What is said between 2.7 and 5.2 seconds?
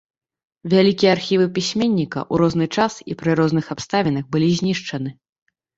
час і пры розных абставінах былі знішчаны.